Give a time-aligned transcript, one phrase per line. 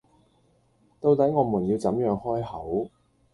[0.99, 2.89] 到底我們要怎樣開口？